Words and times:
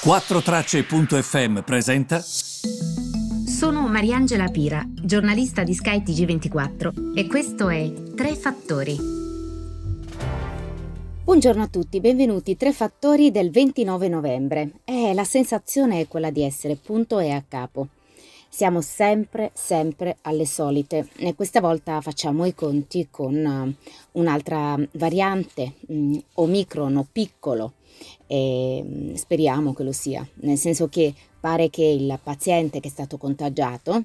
4Tracce.fm 0.00 1.62
presenta. 1.62 2.20
Sono 2.20 3.88
Mariangela 3.88 4.46
Pira, 4.46 4.86
giornalista 4.88 5.64
di 5.64 5.74
Sky 5.74 6.04
TG24 6.04 7.16
e 7.16 7.26
questo 7.26 7.68
è 7.68 7.92
Tre 8.14 8.36
Fattori. 8.36 8.96
Buongiorno 11.24 11.64
a 11.64 11.66
tutti, 11.66 11.98
benvenuti 11.98 12.56
Tre 12.56 12.72
Fattori 12.72 13.32
del 13.32 13.50
29 13.50 14.06
novembre. 14.06 14.70
Eh, 14.84 15.12
la 15.14 15.24
sensazione 15.24 15.98
è 15.98 16.06
quella 16.06 16.30
di 16.30 16.44
essere 16.44 16.76
punto 16.76 17.18
e 17.18 17.30
a 17.32 17.42
capo. 17.46 17.88
Siamo 18.48 18.80
sempre, 18.80 19.50
sempre 19.52 20.18
alle 20.22 20.46
solite 20.46 21.08
e 21.16 21.34
questa 21.34 21.60
volta 21.60 22.00
facciamo 22.00 22.44
i 22.44 22.54
conti 22.54 23.08
con 23.10 23.34
uh, 23.34 24.20
un'altra 24.20 24.78
variante, 24.92 25.74
um, 25.88 26.22
Omicron 26.34 26.96
o 26.96 27.06
piccolo, 27.10 27.72
e 28.28 28.84
mm, 28.84 29.14
speriamo 29.14 29.72
che 29.74 29.82
lo 29.82 29.92
sia, 29.92 30.24
nel 30.42 30.58
senso 30.58 30.88
che 30.88 31.12
pare 31.40 31.70
che 31.70 31.84
il 31.84 32.18
paziente 32.22 32.78
che 32.78 32.88
è 32.88 32.90
stato 32.90 33.16
contagiato 33.16 34.04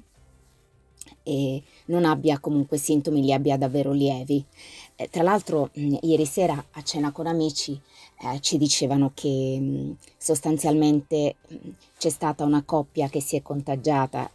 e 1.23 1.61
non 1.85 2.05
abbia 2.05 2.39
comunque 2.39 2.77
sintomi, 2.77 3.21
li 3.21 3.33
abbia 3.33 3.57
davvero 3.57 3.91
lievi. 3.91 4.43
Eh, 4.95 5.09
tra 5.09 5.23
l'altro, 5.23 5.69
mh, 5.73 5.81
mm, 5.85 5.95
ieri 6.01 6.25
sera 6.25 6.63
a 6.71 6.81
cena 6.83 7.11
con 7.11 7.27
amici 7.27 7.79
eh, 8.21 8.39
ci 8.39 8.57
dicevano 8.57 9.11
che 9.13 9.57
mh, 9.59 9.65
mm, 9.65 9.91
sostanzialmente 10.17 11.35
mh, 11.47 11.55
c'è 11.97 12.09
stata 12.09 12.45
una 12.45 12.63
coppia 12.63 13.09
che 13.09 13.21
si 13.21 13.35
è 13.35 13.41
contagiata 13.41 14.31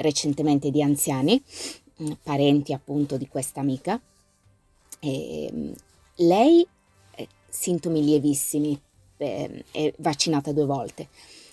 recentemente 0.00 0.70
di 0.70 0.82
anziani, 0.82 1.40
parenti 2.22 2.72
appunto 2.72 3.16
di 3.16 3.28
questa 3.28 3.60
amica. 3.60 4.00
E, 5.00 5.72
lei 6.16 6.66
eh, 7.14 7.28
sintomi 7.48 8.04
lievissimi, 8.04 8.80
eh, 9.18 9.64
è 9.70 9.92
vaccinata 9.98 10.52
due 10.52 10.64
volte 10.64 11.08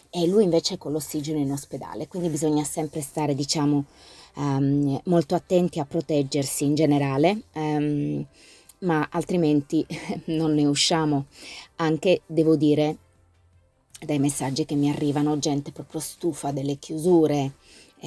e 0.10 0.28
lui 0.28 0.46
invece 0.46 0.76
è 0.76 0.78
con 0.78 0.94
l'ossigeno 0.94 1.40
in 1.40 1.52
ospedale, 1.52 2.08
quindi 2.08 2.30
bisogna 2.30 2.64
sempre 2.64 3.02
stare, 3.02 3.36
diciamo, 3.36 3.84
um, 4.36 4.98
molto 5.06 5.36
attenti 5.36 5.80
a 5.80 5.86
proteggersi 5.86 6.64
in 6.64 6.73
generale, 6.73 7.42
um, 7.56 8.26
ma 8.80 9.06
altrimenti 9.12 9.86
non 10.28 10.54
ne 10.54 10.66
usciamo. 10.66 11.26
Anche, 11.78 12.22
devo 12.28 12.56
dire, 12.56 12.98
dai 14.06 14.20
messaggi 14.20 14.64
che 14.64 14.76
mi 14.76 14.89
arrivano, 14.89 15.38
gente 15.38 15.73
proprio 15.73 16.00
stufa 16.00 16.52
delle 16.52 16.78
chiusure, 16.78 17.52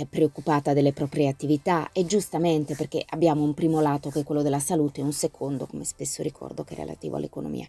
preoccupata 0.09 0.73
delle 0.73 0.93
proprie 0.93 1.29
attività 1.29 1.91
e 1.93 2.07
giustamente 2.07 2.75
perché 2.75 3.05
abbiamo 3.09 3.43
un 3.43 3.55
primo 3.55 3.81
lato 3.81 4.11
che 4.11 4.21
è 4.21 4.25
quello 4.25 4.43
della 4.43 4.61
salute 4.61 5.01
e 5.01 5.05
un 5.05 5.13
secondo, 5.13 5.67
come 5.67 5.85
spesso 5.85 6.23
ricordo, 6.23 6.65
che 6.65 6.75
è 6.75 6.77
relativo 6.79 7.17
all'economia. 7.17 7.67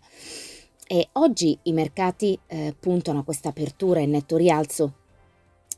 E 0.91 1.09
oggi 1.11 1.55
i 1.63 1.71
mercati 1.71 2.35
eh, 2.47 2.73
puntano 2.79 3.19
a 3.19 3.23
questa 3.23 3.49
apertura 3.49 3.99
in 3.99 4.09
netto 4.09 4.37
rialzo. 4.37 4.93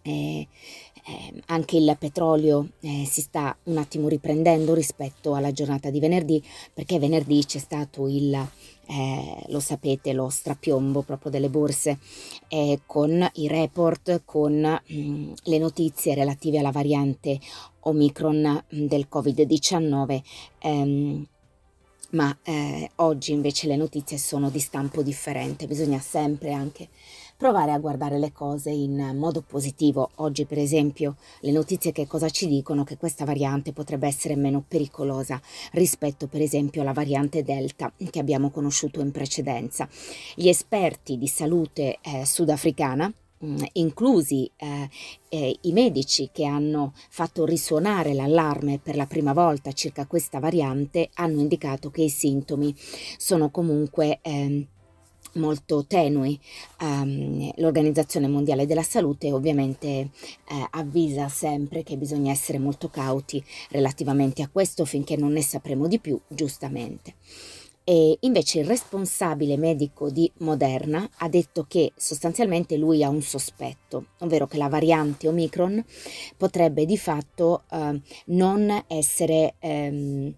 Eh, 0.04 0.48
eh, 1.06 1.42
anche 1.48 1.76
il 1.76 1.98
petrolio 2.00 2.70
eh, 2.80 3.04
si 3.06 3.20
sta 3.20 3.54
un 3.64 3.76
attimo 3.76 4.08
riprendendo 4.08 4.74
rispetto 4.74 5.36
alla 5.36 5.52
giornata 5.52 5.90
di 5.90 6.00
venerdì, 6.00 6.42
perché 6.74 6.98
venerdì 6.98 7.44
c'è 7.44 7.58
stato 7.60 8.08
il, 8.08 8.34
eh, 8.34 9.44
lo 9.48 9.60
sapete, 9.60 10.14
lo 10.14 10.30
strapiombo 10.30 11.02
proprio 11.02 11.30
delle 11.30 11.50
borse 11.50 12.00
eh, 12.48 12.80
con 12.86 13.30
i 13.34 13.50
report, 13.50 14.22
con 14.24 14.54
mh, 14.54 14.96
mm, 14.96 15.32
le 15.44 15.58
notizie 15.58 16.16
relative 16.16 16.60
alla 16.60 16.72
variante 16.72 17.38
Omicron 17.82 18.64
mm, 18.74 18.86
del 18.86 19.08
Covid-19. 19.12 20.22
Ehm, 20.60 21.28
ma 22.12 22.36
eh, 22.44 22.90
oggi 22.96 23.32
invece 23.32 23.68
le 23.68 23.76
notizie 23.76 24.18
sono 24.18 24.50
di 24.50 24.60
stampo 24.60 25.02
differente, 25.02 25.68
bisogna 25.68 26.00
sempre 26.00 26.54
anche 26.54 26.90
provare 27.42 27.72
a 27.72 27.80
guardare 27.80 28.20
le 28.20 28.32
cose 28.32 28.70
in 28.70 29.16
modo 29.18 29.42
positivo. 29.42 30.12
Oggi 30.18 30.46
per 30.46 30.60
esempio 30.60 31.16
le 31.40 31.52
notizie 31.52 31.92
che 31.92 32.06
cosa 32.06 32.30
ci 32.30 32.48
dicono? 32.48 32.84
Che 32.84 32.98
questa 32.98 33.26
variante 33.26 33.74
potrebbe 33.74 34.06
essere 34.06 34.36
meno 34.36 34.64
pericolosa 34.68 35.42
rispetto 35.72 36.28
per 36.28 36.42
esempio 36.42 36.82
alla 36.82 36.94
variante 36.94 37.42
Delta 37.42 37.92
che 38.12 38.20
abbiamo 38.20 38.52
conosciuto 38.52 39.02
in 39.02 39.10
precedenza. 39.12 39.90
Gli 40.36 40.50
esperti 40.50 41.18
di 41.18 41.28
salute 41.28 41.98
eh, 42.02 42.26
sudafricana 42.28 43.12
Mm, 43.44 43.58
inclusi 43.74 44.50
eh, 44.56 44.88
eh, 45.30 45.58
i 45.62 45.72
medici 45.72 46.30
che 46.32 46.46
hanno 46.46 46.94
fatto 47.10 47.44
risuonare 47.44 48.14
l'allarme 48.14 48.78
per 48.78 48.96
la 48.96 49.08
prima 49.08 49.34
volta 49.34 49.72
circa 49.72 50.06
questa 50.06 50.40
variante, 50.40 51.10
hanno 51.16 51.40
indicato 51.40 51.90
che 51.90 52.04
i 52.04 52.10
sintomi 52.10 52.76
sono 53.18 53.50
comunque 53.50 54.20
eh, 54.22 54.68
molto 55.34 55.86
tenui. 55.88 56.40
Um, 56.82 57.52
L'Organizzazione 57.56 58.28
Mondiale 58.28 58.68
della 58.68 58.84
Salute 58.84 59.32
ovviamente 59.32 59.88
eh, 59.88 60.10
avvisa 60.72 61.28
sempre 61.30 61.84
che 61.84 61.98
bisogna 61.98 62.32
essere 62.32 62.60
molto 62.60 62.90
cauti 62.90 63.44
relativamente 63.70 64.44
a 64.44 64.50
questo 64.50 64.86
finché 64.86 65.16
non 65.16 65.32
ne 65.32 65.42
sapremo 65.42 65.88
di 65.88 66.00
più, 66.00 66.20
giustamente. 66.28 67.16
E 67.84 68.18
invece 68.22 68.60
il 68.60 68.66
responsabile 68.66 69.58
medico 69.58 70.10
di 70.10 70.32
Moderna 70.38 71.10
ha 71.18 71.28
detto 71.28 71.66
che 71.68 71.94
sostanzialmente 71.96 72.78
lui 72.78 73.04
ha 73.04 73.10
un 73.10 73.22
sospetto, 73.22 74.08
ovvero 74.20 74.46
che 74.46 74.58
la 74.58 74.70
variante 74.70 75.28
Omicron 75.28 75.84
potrebbe 76.38 76.86
di 76.86 76.98
fatto 76.98 77.64
eh, 77.72 78.00
non 78.26 78.84
essere 78.88 79.56
ehm, 79.60 80.34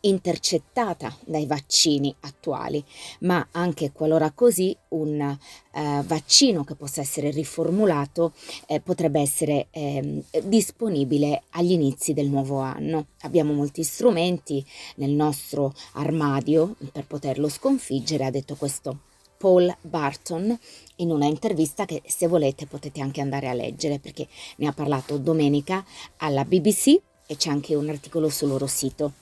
intercettata 0.00 1.14
dai 1.24 1.46
vaccini 1.46 2.14
attuali, 2.20 2.84
ma 3.20 3.48
anche 3.52 3.92
qualora 3.92 4.30
così 4.32 4.76
un 4.88 5.20
eh, 5.20 6.02
vaccino 6.04 6.64
che 6.64 6.74
possa 6.74 7.00
essere 7.00 7.30
riformulato 7.30 8.32
eh, 8.66 8.80
potrebbe 8.80 9.20
essere 9.20 9.68
eh, 9.70 10.22
disponibile 10.42 11.42
agli 11.50 11.72
inizi 11.72 12.12
del 12.12 12.28
nuovo 12.28 12.58
anno. 12.58 13.06
Abbiamo 13.20 13.52
molti 13.52 13.82
strumenti 13.82 14.64
nel 14.96 15.10
nostro 15.10 15.74
armadio 15.94 16.76
per 16.92 17.06
poterlo 17.06 17.48
sconfiggere, 17.48 18.24
ha 18.24 18.30
detto 18.30 18.56
questo 18.56 19.08
Paul 19.40 19.74
Barton 19.80 20.56
in 20.96 21.10
una 21.10 21.24
intervista 21.24 21.86
che 21.86 22.02
se 22.04 22.26
volete 22.26 22.66
potete 22.66 23.00
anche 23.00 23.22
andare 23.22 23.48
a 23.48 23.54
leggere 23.54 23.98
perché 23.98 24.28
ne 24.56 24.66
ha 24.66 24.72
parlato 24.72 25.16
domenica 25.16 25.82
alla 26.18 26.44
BBC 26.44 27.00
e 27.26 27.36
c'è 27.36 27.48
anche 27.48 27.74
un 27.74 27.88
articolo 27.88 28.28
sul 28.28 28.48
loro 28.48 28.66
sito 28.66 29.12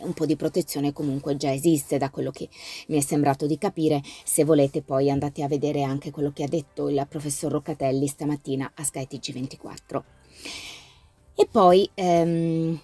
un 0.00 0.12
po' 0.12 0.26
di 0.26 0.36
protezione 0.36 0.92
comunque 0.92 1.36
già 1.36 1.52
esiste 1.52 1.98
da 1.98 2.10
quello 2.10 2.30
che 2.30 2.48
mi 2.88 2.96
è 2.96 3.00
sembrato 3.00 3.46
di 3.46 3.58
capire. 3.58 4.02
Se 4.24 4.44
volete 4.44 4.82
poi 4.82 5.10
andate 5.10 5.42
a 5.42 5.48
vedere 5.48 5.82
anche 5.82 6.10
quello 6.10 6.32
che 6.32 6.44
ha 6.44 6.48
detto 6.48 6.88
il 6.88 7.04
professor 7.08 7.50
Roccatelli 7.50 8.06
stamattina 8.06 8.72
a 8.74 8.84
Sky 8.84 9.06
TG24. 9.10 10.02
E 11.36 11.48
poi 11.50 11.88
ehm, 11.94 12.80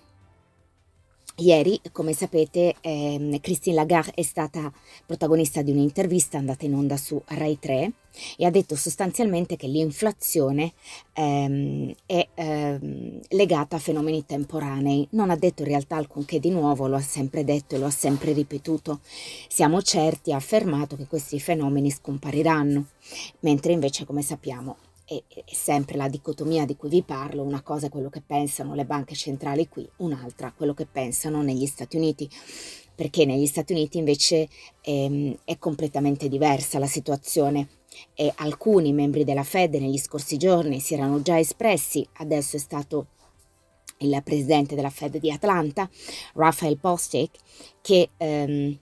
Ieri, 1.41 1.81
come 1.93 2.13
sapete, 2.13 2.75
ehm, 2.83 3.41
Christine 3.41 3.75
Lagarde 3.75 4.13
è 4.15 4.21
stata 4.21 4.71
protagonista 5.07 5.63
di 5.63 5.71
un'intervista 5.71 6.37
andata 6.37 6.67
in 6.67 6.75
onda 6.75 6.99
su 6.99 7.21
Rai 7.29 7.59
3 7.59 7.93
e 8.37 8.45
ha 8.45 8.51
detto 8.51 8.77
sostanzialmente 8.77 9.57
che 9.57 9.67
l'inflazione 9.67 10.75
ehm, 11.15 11.95
è 12.05 12.29
ehm, 12.35 13.21
legata 13.31 13.77
a 13.77 13.79
fenomeni 13.79 14.27
temporanei. 14.27 15.09
Non 15.13 15.31
ha 15.31 15.37
detto 15.37 15.63
in 15.63 15.69
realtà 15.69 15.97
alcunché 15.97 16.41
di 16.41 16.51
nuovo, 16.51 16.87
lo 16.87 16.97
ha 16.97 17.01
sempre 17.01 17.43
detto 17.43 17.75
e 17.75 17.79
lo 17.79 17.87
ha 17.87 17.91
sempre 17.91 18.33
ripetuto. 18.33 19.01
Siamo 19.49 19.81
certi, 19.81 20.33
ha 20.33 20.37
affermato 20.37 20.95
che 20.95 21.07
questi 21.07 21.41
fenomeni 21.41 21.91
scompariranno, 21.91 22.85
mentre 23.41 23.73
invece, 23.73 24.05
come 24.05 24.21
sappiamo, 24.21 24.77
è, 25.11 25.23
è 25.27 25.53
sempre 25.53 25.97
la 25.97 26.09
dicotomia 26.09 26.65
di 26.65 26.77
cui 26.77 26.89
vi 26.89 27.03
parlo, 27.03 27.43
una 27.43 27.63
cosa 27.63 27.87
è 27.87 27.91
quello 27.91 28.09
che 28.09 28.23
pensano 28.25 28.75
le 28.75 28.85
banche 28.85 29.17
centrali 29.17 29.69
qui, 29.69 29.89
un'altra 29.97 30.53
quello 30.57 30.73
che 30.73 30.87
pensano 30.87 31.43
negli 31.43 31.67
Stati 31.67 31.97
Uniti. 31.97 32.31
Perché 32.95 33.25
negli 33.25 33.47
Stati 33.47 33.73
Uniti 33.73 33.99
invece 33.99 34.49
ehm, 34.83 35.37
è 35.45 35.59
completamente 35.59 36.29
diversa 36.29 36.79
la 36.79 36.87
situazione. 36.87 37.69
E 38.15 38.33
alcuni 38.37 38.93
membri 38.93 39.25
della 39.25 39.43
Fed 39.43 39.75
negli 39.75 39.99
scorsi 39.99 40.37
giorni 40.37 40.79
si 40.79 40.95
erano 40.95 41.23
già 41.23 41.39
espressi, 41.39 42.07
adesso 42.19 42.55
è 42.55 42.61
stato 42.61 43.09
il 43.99 44.21
presidente 44.23 44.77
della 44.77 44.91
Fed 44.91 45.19
di 45.19 45.31
Atlanta, 45.31 45.91
Raphael 46.35 46.79
Postic, 46.79 47.37
che 47.81 48.11
ehm, 48.17 48.79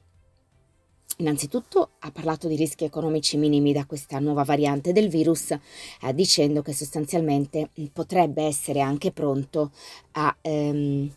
Innanzitutto 1.20 1.90
ha 1.98 2.12
parlato 2.12 2.46
di 2.46 2.54
rischi 2.54 2.84
economici 2.84 3.36
minimi 3.38 3.72
da 3.72 3.86
questa 3.86 4.20
nuova 4.20 4.44
variante 4.44 4.92
del 4.92 5.08
virus, 5.08 5.50
eh, 5.50 6.14
dicendo 6.14 6.62
che 6.62 6.72
sostanzialmente 6.72 7.70
mm, 7.80 7.86
potrebbe 7.86 8.44
essere 8.44 8.80
anche 8.80 9.10
pronto 9.10 9.72
a 10.12 10.36
ehm, 10.40 11.12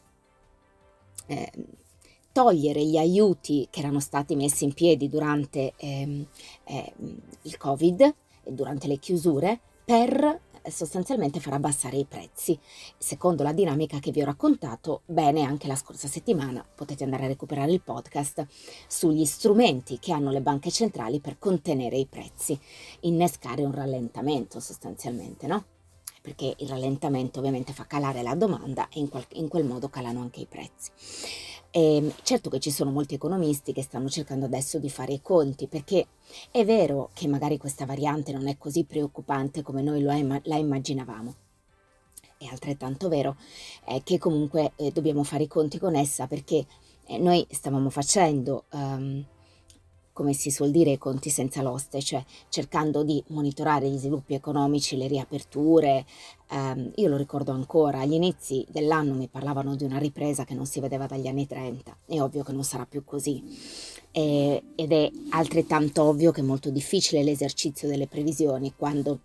eh, 1.28 1.52
togliere 2.32 2.84
gli 2.84 2.98
aiuti 2.98 3.68
che 3.70 3.80
erano 3.80 4.00
stati 4.00 4.36
messi 4.36 4.64
in 4.64 4.74
piedi 4.74 5.08
durante 5.08 5.74
ehm, 5.78 6.26
eh, 6.64 6.94
il 7.44 7.58
Covid 7.58 8.02
e 8.02 8.52
durante 8.52 8.88
le 8.88 8.98
chiusure 8.98 9.60
per 9.86 10.40
sostanzialmente 10.70 11.40
far 11.40 11.54
abbassare 11.54 11.98
i 11.98 12.06
prezzi. 12.06 12.58
Secondo 12.98 13.44
la 13.44 13.54
dinamica 13.54 14.00
che 14.00 14.12
vi 14.12 14.22
ho 14.22 14.26
raccontato 14.26 15.02
bene 15.06 15.44
anche 15.44 15.68
la 15.68 15.76
scorsa 15.76 16.08
settimana, 16.08 16.66
potete 16.76 17.04
andare 17.04 17.26
a 17.26 17.28
recuperare 17.28 17.72
il 17.72 17.82
podcast 17.82 18.46
sugli 18.88 19.26
strumenti 19.26 20.00
che 20.00 20.12
hanno 20.12 20.32
le 20.32 20.42
banche 20.42 20.72
centrali 20.72 21.20
per 21.20 21.40
contenere 21.40 21.98
i 21.98 22.06
prezzi, 22.06 22.60
innescare 23.02 23.64
un 23.64 23.72
rallentamento 23.72 24.60
sostanzialmente, 24.60 25.48
no? 25.48 25.66
Perché 26.22 26.54
il 26.60 26.70
rallentamento 26.70 27.40
ovviamente 27.40 27.74
fa 27.74 27.88
calare 27.88 28.22
la 28.22 28.36
domanda 28.36 28.88
e 28.90 29.00
in 29.34 29.48
quel 29.48 29.66
modo 29.66 29.90
calano 29.90 30.22
anche 30.22 30.42
i 30.42 30.46
prezzi. 30.46 30.92
E 31.72 31.96
ehm, 31.96 32.14
certo 32.22 32.50
che 32.50 32.60
ci 32.60 32.70
sono 32.70 32.92
molti 32.92 33.16
economisti 33.16 33.72
che 33.72 33.82
stanno 33.82 34.10
cercando 34.10 34.46
adesso 34.46 34.78
di 34.78 34.90
fare 34.90 35.14
i 35.14 35.22
conti, 35.22 35.68
perché 35.68 36.08
è 36.52 36.66
vero 36.66 37.10
che 37.14 37.28
magari 37.28 37.58
questa 37.58 37.86
variante 37.86 38.34
non 38.34 38.48
è 38.48 38.58
così 38.58 38.84
preoccupante 38.84 39.62
come 39.62 39.82
noi 39.82 40.02
la 40.02 40.56
immaginavamo. 40.58 41.36
È 42.38 42.46
altrettanto 42.46 43.08
vero 43.08 43.38
eh, 43.86 44.02
che 44.04 44.18
comunque 44.18 44.74
eh, 44.76 44.92
dobbiamo 44.92 45.24
fare 45.24 45.44
i 45.44 45.48
conti 45.48 45.78
con 45.78 45.96
essa 45.96 46.28
perché 46.28 46.66
eh, 47.06 47.18
noi 47.20 47.46
stavamo 47.50 47.90
facendo 47.90 48.66
um, 48.72 49.24
come 50.14 50.34
si 50.34 50.52
suol 50.52 50.72
dire, 50.72 50.92
i 50.92 50.98
conti 50.98 51.30
senza 51.30 51.62
l'oste, 51.62 52.02
cioè 52.02 52.24
cercando 52.50 53.04
di 53.04 53.24
monitorare 53.28 53.90
gli 53.90 53.98
sviluppi 53.98 54.34
economici, 54.34 54.98
le 54.98 55.08
riaperture. 55.08 56.06
Eh, 56.50 56.92
io 56.96 57.08
lo 57.08 57.18
ricordo 57.18 57.52
ancora, 57.52 58.00
agli 58.00 58.14
inizi 58.14 58.66
dell'anno 58.70 59.14
mi 59.14 59.28
parlavano 59.28 59.76
di 59.76 59.84
una 59.84 59.98
ripresa 59.98 60.44
che 60.44 60.54
non 60.54 60.66
si 60.66 60.80
vedeva 60.80 61.06
dagli 61.06 61.28
anni 61.28 61.48
30, 61.48 61.98
è 62.06 62.22
ovvio 62.22 62.44
che 62.44 62.52
non 62.52 62.64
sarà 62.64 62.86
più 62.86 63.04
così. 63.04 63.44
E, 64.12 64.64
ed 64.76 64.92
è 64.92 65.10
altrettanto 65.30 66.04
ovvio 66.04 66.32
che 66.32 66.42
è 66.42 66.44
molto 66.44 66.70
difficile 66.70 67.24
l'esercizio 67.24 67.88
delle 67.88 68.08
previsioni 68.08 68.74
quando 68.76 69.20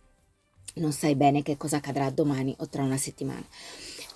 non 0.75 0.93
sai 0.93 1.15
bene 1.15 1.43
che 1.43 1.56
cosa 1.56 1.77
accadrà 1.77 2.11
domani 2.11 2.55
o 2.59 2.69
tra 2.69 2.82
una 2.82 2.97
settimana. 2.97 3.44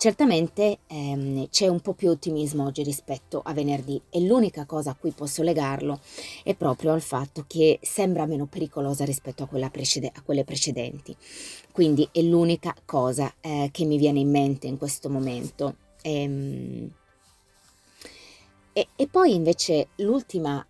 Certamente 0.01 0.79
ehm, 0.87 1.51
c'è 1.51 1.67
un 1.67 1.81
po' 1.81 1.93
più 1.93 2.09
ottimismo 2.09 2.65
oggi 2.65 2.83
rispetto 2.83 3.43
a 3.45 3.53
venerdì 3.53 4.01
e 4.09 4.23
l'unica 4.23 4.65
cosa 4.65 4.93
a 4.93 4.97
cui 4.99 5.11
posso 5.11 5.43
legarlo 5.43 6.01
è 6.43 6.55
proprio 6.55 6.95
al 6.95 7.03
fatto 7.03 7.45
che 7.47 7.79
sembra 7.83 8.25
meno 8.25 8.47
pericolosa 8.47 9.05
rispetto 9.05 9.43
a, 9.43 9.69
precede- 9.69 10.11
a 10.15 10.23
quelle 10.23 10.45
precedenti. 10.45 11.15
Quindi 11.71 12.09
è 12.13 12.23
l'unica 12.23 12.75
cosa 12.87 13.31
eh, 13.43 13.69
che 13.71 13.85
mi 13.85 13.99
viene 13.99 14.21
in 14.21 14.31
mente 14.31 14.67
in 14.69 14.79
questo 14.79 15.11
momento. 15.11 15.75
Ehm, 16.01 16.91
e, 18.73 18.89
e, 18.97 19.07
poi 19.07 19.35
invece 19.35 19.89
l'ultimo 19.97 20.65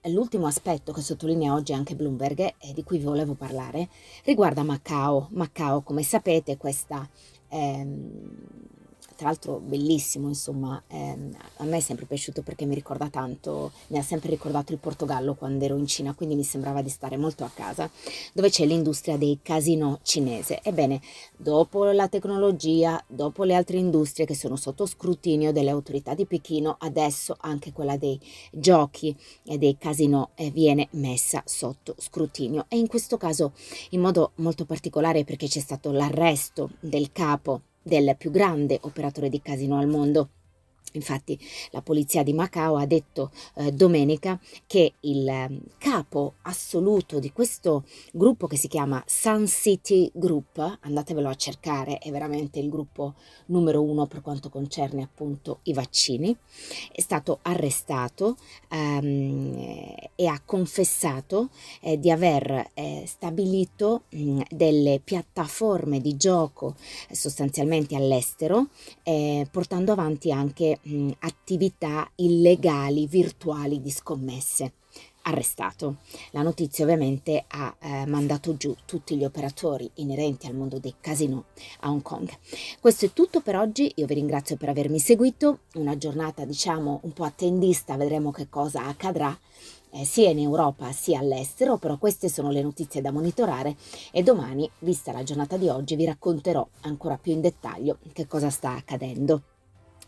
aspetto 0.48 0.92
che 0.92 1.02
sottolinea 1.02 1.54
oggi 1.54 1.72
anche 1.72 1.94
Bloomberg 1.94 2.54
e 2.58 2.72
di 2.74 2.82
cui 2.82 2.98
vi 2.98 3.04
volevo 3.04 3.34
parlare 3.34 3.90
riguarda 4.24 4.64
Macao. 4.64 5.28
Macao, 5.30 5.82
come 5.82 6.02
sapete, 6.02 6.56
questa 6.56 7.08
ehm, 7.46 8.78
tra 9.20 9.28
l'altro 9.28 9.60
bellissimo, 9.62 10.28
insomma, 10.28 10.82
ehm, 10.86 11.36
a 11.56 11.64
me 11.64 11.76
è 11.76 11.80
sempre 11.80 12.06
piaciuto 12.06 12.40
perché 12.40 12.64
mi 12.64 12.74
ricorda 12.74 13.10
tanto, 13.10 13.70
mi 13.88 13.98
ha 13.98 14.02
sempre 14.02 14.30
ricordato 14.30 14.72
il 14.72 14.78
Portogallo 14.78 15.34
quando 15.34 15.62
ero 15.62 15.76
in 15.76 15.86
Cina, 15.86 16.14
quindi 16.14 16.36
mi 16.36 16.42
sembrava 16.42 16.80
di 16.80 16.88
stare 16.88 17.18
molto 17.18 17.44
a 17.44 17.50
casa, 17.52 17.90
dove 18.32 18.48
c'è 18.48 18.64
l'industria 18.64 19.18
dei 19.18 19.40
casino 19.42 19.98
cinese. 20.04 20.60
Ebbene, 20.62 21.02
dopo 21.36 21.84
la 21.90 22.08
tecnologia, 22.08 22.98
dopo 23.06 23.44
le 23.44 23.54
altre 23.54 23.76
industrie 23.76 24.24
che 24.24 24.34
sono 24.34 24.56
sotto 24.56 24.86
scrutinio 24.86 25.52
delle 25.52 25.68
autorità 25.68 26.14
di 26.14 26.24
Pechino, 26.24 26.76
adesso 26.78 27.36
anche 27.40 27.74
quella 27.74 27.98
dei 27.98 28.18
giochi 28.50 29.14
e 29.44 29.58
dei 29.58 29.76
casino 29.76 30.30
eh, 30.34 30.50
viene 30.50 30.88
messa 30.92 31.42
sotto 31.44 31.94
scrutinio 31.98 32.64
e 32.68 32.78
in 32.78 32.86
questo 32.86 33.18
caso 33.18 33.52
in 33.90 34.00
modo 34.00 34.30
molto 34.36 34.64
particolare 34.64 35.24
perché 35.24 35.46
c'è 35.46 35.60
stato 35.60 35.92
l'arresto 35.92 36.70
del 36.80 37.12
capo 37.12 37.60
del 37.82 38.14
più 38.18 38.30
grande 38.30 38.78
operatore 38.82 39.28
di 39.28 39.40
casino 39.40 39.78
al 39.78 39.86
mondo. 39.86 40.28
Infatti 40.92 41.38
la 41.70 41.82
polizia 41.82 42.22
di 42.22 42.32
Macao 42.32 42.76
ha 42.76 42.86
detto 42.86 43.30
eh, 43.56 43.70
domenica 43.70 44.40
che 44.66 44.94
il 45.00 45.28
eh, 45.28 45.60
capo 45.78 46.34
assoluto 46.42 47.20
di 47.20 47.32
questo 47.32 47.84
gruppo 48.12 48.46
che 48.48 48.56
si 48.56 48.66
chiama 48.66 49.02
Sun 49.06 49.46
City 49.46 50.10
Group, 50.12 50.78
andatevelo 50.80 51.28
a 51.28 51.34
cercare, 51.34 51.98
è 51.98 52.10
veramente 52.10 52.58
il 52.58 52.68
gruppo 52.68 53.14
numero 53.46 53.82
uno 53.82 54.06
per 54.06 54.20
quanto 54.20 54.48
concerne 54.48 55.02
appunto 55.02 55.60
i 55.64 55.72
vaccini, 55.72 56.36
è 56.92 57.00
stato 57.00 57.38
arrestato 57.42 58.36
ehm, 58.68 59.94
e 60.16 60.26
ha 60.26 60.40
confessato 60.44 61.50
eh, 61.82 61.98
di 62.00 62.10
aver 62.10 62.70
eh, 62.74 63.04
stabilito 63.06 64.02
mh, 64.10 64.40
delle 64.50 65.00
piattaforme 65.02 66.00
di 66.00 66.16
gioco 66.16 66.74
eh, 67.08 67.14
sostanzialmente 67.14 67.94
all'estero, 67.94 68.68
eh, 69.04 69.46
portando 69.50 69.92
avanti 69.92 70.32
anche 70.32 70.69
mh, 70.80 71.10
attività 71.20 72.10
illegali 72.16 73.06
virtuali 73.06 73.80
di 73.80 73.90
scommesse. 73.90 74.72
Arrestato. 75.22 75.96
La 76.30 76.40
notizia 76.40 76.84
ovviamente 76.84 77.44
ha 77.46 77.76
eh, 77.78 78.06
mandato 78.06 78.56
giù 78.56 78.74
tutti 78.86 79.16
gli 79.16 79.24
operatori 79.24 79.88
inerenti 79.96 80.46
al 80.46 80.54
mondo 80.54 80.78
dei 80.78 80.94
casino 80.98 81.44
a 81.80 81.90
Hong 81.90 82.00
Kong. 82.00 82.28
Questo 82.80 83.04
è 83.04 83.12
tutto 83.12 83.40
per 83.40 83.56
oggi, 83.56 83.92
io 83.96 84.06
vi 84.06 84.14
ringrazio 84.14 84.56
per 84.56 84.70
avermi 84.70 84.98
seguito, 84.98 85.60
una 85.74 85.98
giornata 85.98 86.46
diciamo 86.46 87.00
un 87.02 87.12
po' 87.12 87.24
attendista, 87.24 87.96
vedremo 87.96 88.30
che 88.30 88.48
cosa 88.48 88.86
accadrà 88.86 89.38
eh, 89.90 90.04
sia 90.04 90.30
in 90.30 90.38
Europa 90.38 90.90
sia 90.92 91.18
all'estero, 91.18 91.76
però 91.76 91.98
queste 91.98 92.30
sono 92.30 92.50
le 92.50 92.62
notizie 92.62 93.02
da 93.02 93.12
monitorare 93.12 93.76
e 94.10 94.22
domani, 94.22 94.68
vista 94.80 95.12
la 95.12 95.22
giornata 95.22 95.58
di 95.58 95.68
oggi, 95.68 95.96
vi 95.96 96.06
racconterò 96.06 96.66
ancora 96.82 97.18
più 97.18 97.32
in 97.32 97.42
dettaglio 97.42 97.98
che 98.14 98.26
cosa 98.26 98.48
sta 98.48 98.70
accadendo. 98.70 99.42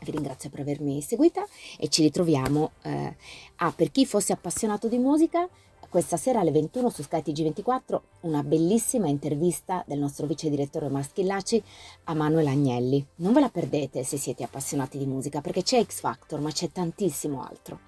Vi 0.05 0.11
ringrazio 0.11 0.51
per 0.51 0.61
avermi 0.61 1.01
seguita 1.03 1.45
e 1.79 1.89
ci 1.89 2.03
ritroviamo 2.03 2.73
eh, 2.83 3.17
a 3.57 3.73
per 3.73 3.91
chi 3.91 4.05
fosse 4.07 4.33
appassionato 4.33 4.89
di 4.89 4.99
musica 4.99 5.49
questa 5.93 6.17
sera 6.17 6.41
alle 6.41 6.53
21 6.53 6.89
su 6.89 7.03
Sky 7.03 7.21
TG24 7.21 8.01
una 8.21 8.43
bellissima 8.43 9.09
intervista 9.09 9.85
del 9.87 9.99
nostro 9.99 10.27
vice 10.27 10.49
direttore 10.49 10.87
Omar 10.87 11.05
Schillaci 11.05 11.63
a 12.05 12.15
Manuel 12.15 12.47
Agnelli. 12.47 13.05
Non 13.17 13.35
ve 13.35 13.41
la 13.41 13.51
perdete 13.51 14.03
se 14.03 14.17
siete 14.17 14.43
appassionati 14.43 14.97
di 14.97 15.05
musica 15.05 15.43
perché 15.43 15.63
c'è 15.63 15.85
X 15.85 16.01
Factor 16.01 16.41
ma 16.41 16.51
c'è 16.51 16.73
tantissimo 16.73 17.43
altro. 17.43 17.81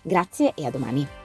Grazie 0.00 0.54
e 0.54 0.64
a 0.64 0.70
domani. 0.70 1.23